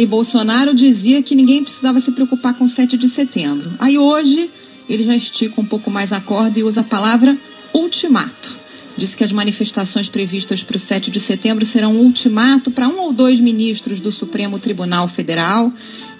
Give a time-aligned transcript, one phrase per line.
[0.00, 3.70] E Bolsonaro dizia que ninguém precisava se preocupar com 7 de setembro.
[3.78, 4.50] Aí hoje
[4.88, 7.36] ele já estica um pouco mais a corda e usa a palavra
[7.74, 8.58] ultimato.
[8.96, 12.98] Diz que as manifestações previstas para o 7 de setembro serão um ultimato para um
[12.98, 15.70] ou dois ministros do Supremo Tribunal Federal.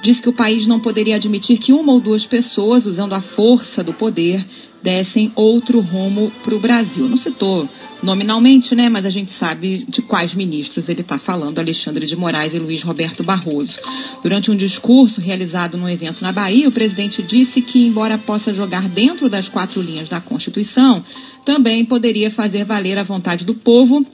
[0.03, 3.85] Diz que o país não poderia admitir que uma ou duas pessoas, usando a força
[3.85, 4.45] do poder,
[4.83, 7.09] dessem outro rumo para o Brasil.
[7.09, 7.69] Não citou
[8.03, 8.89] nominalmente, né?
[8.89, 12.83] Mas a gente sabe de quais ministros ele está falando, Alexandre de Moraes e Luiz
[12.83, 13.79] Roberto Barroso.
[14.23, 18.89] Durante um discurso realizado num evento na Bahia, o presidente disse que, embora possa jogar
[18.89, 21.05] dentro das quatro linhas da Constituição,
[21.45, 24.05] também poderia fazer valer a vontade do povo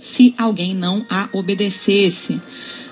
[0.00, 2.40] se alguém não a obedecesse.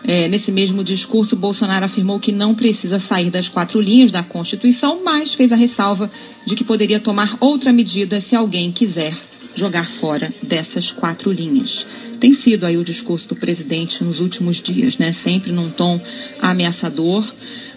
[0.06, 5.02] É, nesse mesmo discurso, Bolsonaro afirmou que não precisa sair das quatro linhas da Constituição,
[5.04, 6.08] mas fez a ressalva
[6.46, 9.12] de que poderia tomar outra medida se alguém quiser
[9.52, 11.84] jogar fora dessas quatro linhas.
[12.20, 15.12] Tem sido aí o discurso do presidente nos últimos dias, né?
[15.12, 16.00] Sempre num tom
[16.40, 17.26] ameaçador.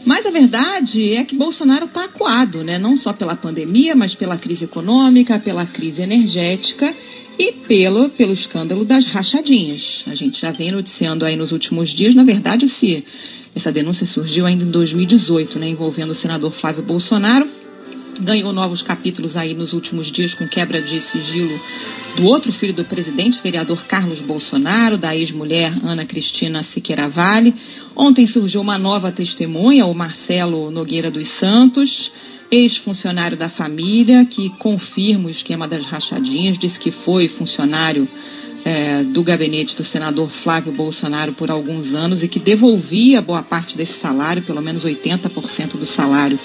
[0.05, 2.77] Mas a verdade é que Bolsonaro está acuado, né?
[2.77, 6.93] Não só pela pandemia, mas pela crise econômica, pela crise energética
[7.39, 10.03] e pelo, pelo escândalo das rachadinhas.
[10.07, 13.03] A gente já vem noticiando aí nos últimos dias, na verdade, se
[13.55, 17.47] essa denúncia surgiu ainda em 2018, né, envolvendo o senador Flávio Bolsonaro
[18.21, 21.59] ganhou novos capítulos aí nos últimos dias com quebra de sigilo
[22.17, 27.55] do outro filho do presidente, vereador Carlos Bolsonaro, da ex-mulher Ana Cristina Siqueira Vale.
[27.95, 32.11] Ontem surgiu uma nova testemunha, o Marcelo Nogueira dos Santos,
[32.51, 38.07] ex-funcionário da família, que confirma o esquema das rachadinhas, disse que foi funcionário
[38.65, 43.77] é, do gabinete do senador Flávio Bolsonaro por alguns anos e que devolvia boa parte
[43.77, 46.39] desse salário, pelo menos 80% do salário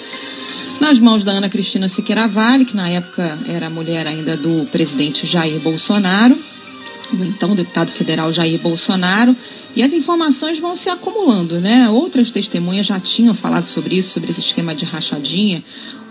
[0.79, 5.25] nas mãos da Ana Cristina Siqueira Vale, que na época era mulher ainda do presidente
[5.25, 6.37] Jair Bolsonaro,
[7.13, 9.35] do então deputado federal Jair Bolsonaro,
[9.75, 11.89] e as informações vão se acumulando, né?
[11.89, 15.63] Outras testemunhas já tinham falado sobre isso, sobre esse esquema de rachadinha.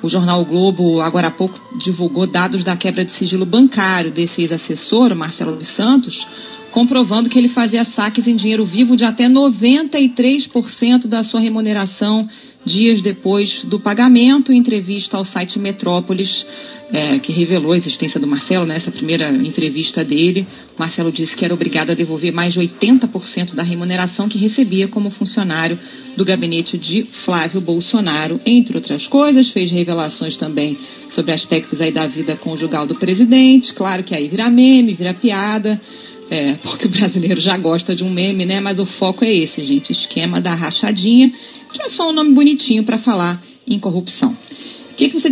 [0.03, 4.43] O jornal o Globo, agora há pouco, divulgou dados da quebra de sigilo bancário desse
[4.43, 6.29] ex-assessor, Marcelo dos Santos,
[6.71, 12.29] comprovando que ele fazia saques em dinheiro vivo de até 93% da sua remuneração
[12.65, 14.53] dias depois do pagamento.
[14.53, 16.47] Entrevista ao site Metrópolis,
[16.93, 20.47] é, que revelou a existência do Marcelo, nessa né, primeira entrevista dele,
[20.79, 25.09] Marcelo disse que era obrigado a devolver mais de 80% da remuneração que recebia como
[25.09, 25.79] funcionário
[26.17, 28.41] do gabinete de Flávio Bolsonaro.
[28.45, 30.77] Entre outras coisas, fez revelações também
[31.09, 33.73] sobre aspectos aí da vida conjugal do presidente.
[33.73, 35.81] Claro que aí vira meme, vira piada.
[36.31, 38.61] É, porque o brasileiro já gosta de um meme, né?
[38.61, 39.93] Mas o foco é esse, gente.
[39.93, 41.33] Esquema da rachadinha,
[41.73, 44.37] que é só um nome bonitinho para falar em corrupção.
[44.91, 45.29] O que, que você